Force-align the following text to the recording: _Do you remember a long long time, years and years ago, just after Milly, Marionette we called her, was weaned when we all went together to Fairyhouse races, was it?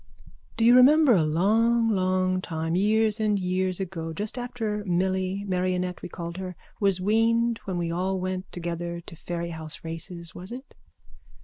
_Do 0.57 0.65
you 0.65 0.75
remember 0.75 1.13
a 1.13 1.21
long 1.21 1.87
long 1.87 2.41
time, 2.41 2.75
years 2.75 3.19
and 3.19 3.37
years 3.37 3.79
ago, 3.79 4.13
just 4.13 4.35
after 4.35 4.83
Milly, 4.85 5.43
Marionette 5.47 6.01
we 6.01 6.09
called 6.09 6.37
her, 6.37 6.55
was 6.79 6.99
weaned 6.99 7.59
when 7.65 7.77
we 7.77 7.91
all 7.91 8.19
went 8.19 8.51
together 8.51 8.99
to 9.01 9.15
Fairyhouse 9.15 9.83
races, 9.83 10.33
was 10.33 10.51
it? 10.51 10.73